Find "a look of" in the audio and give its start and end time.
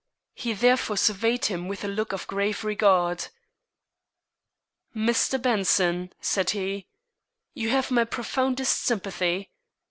1.83-2.25